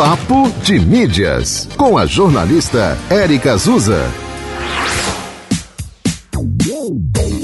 [0.00, 4.10] Papo de Mídias, com a jornalista Érica Azusa.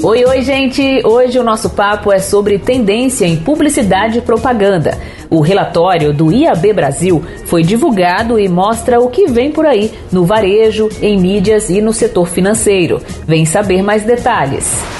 [0.01, 1.01] Oi, oi, gente!
[1.05, 4.97] Hoje o nosso papo é sobre tendência em publicidade e propaganda.
[5.29, 10.25] O relatório do IAB Brasil foi divulgado e mostra o que vem por aí no
[10.25, 12.99] varejo, em mídias e no setor financeiro.
[13.27, 14.96] Vem saber mais detalhes.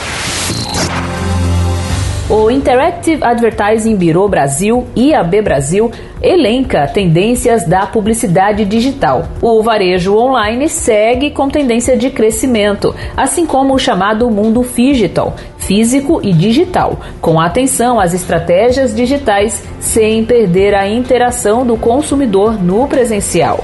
[2.29, 5.89] O Interactive Advertising Bureau Brasil, IAB Brasil,
[6.21, 9.29] elenca tendências da publicidade digital.
[9.41, 16.19] O varejo online segue com tendência de crescimento, assim como o chamado mundo digital, físico
[16.21, 23.63] e digital, com atenção às estratégias digitais sem perder a interação do consumidor no presencial.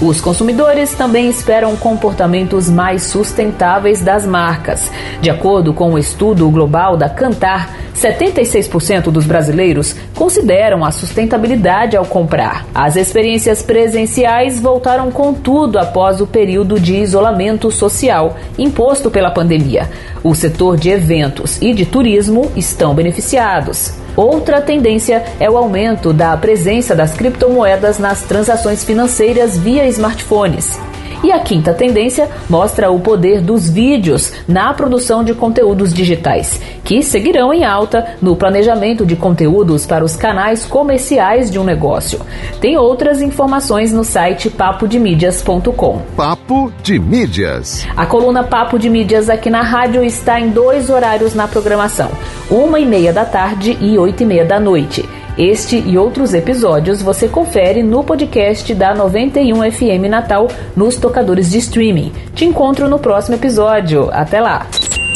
[0.00, 4.90] Os consumidores também esperam comportamentos mais sustentáveis das marcas.
[5.20, 12.04] De acordo com o estudo global da Cantar, 76% dos brasileiros consideram a sustentabilidade ao
[12.04, 12.66] comprar.
[12.74, 19.88] As experiências presenciais voltaram com tudo após o período de isolamento social imposto pela pandemia.
[20.22, 23.94] O setor de eventos e de turismo estão beneficiados.
[24.14, 30.78] Outra tendência é o aumento da presença das criptomoedas nas transações financeiras via smartphones.
[31.24, 37.02] E a quinta tendência mostra o poder dos vídeos na produção de conteúdos digitais, que
[37.02, 42.20] seguirão em alta no planejamento de conteúdos para os canais comerciais de um negócio.
[42.60, 46.02] Tem outras informações no site papodemídias.com.
[46.14, 47.86] Papo de Mídias.
[47.96, 52.10] A coluna Papo de Mídias aqui na rádio está em dois horários na programação:
[52.50, 55.08] uma e meia da tarde e oito e meia da noite.
[55.36, 61.58] Este e outros episódios você confere no podcast da 91 FM Natal nos tocadores de
[61.58, 62.12] streaming.
[62.34, 64.08] Te encontro no próximo episódio.
[64.12, 64.66] Até lá!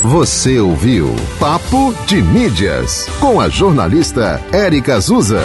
[0.03, 5.43] Você ouviu Papo de Mídias com a jornalista Érica Azusa.